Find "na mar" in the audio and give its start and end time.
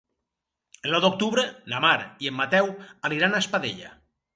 1.75-1.95